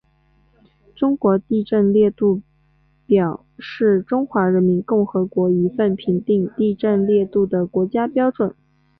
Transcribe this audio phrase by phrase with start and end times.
[0.95, 2.41] 中国地震烈度
[3.05, 8.55] 表是中华人民共和国一份评定地震烈度的国家标准。